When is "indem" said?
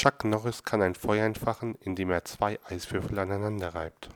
1.82-2.10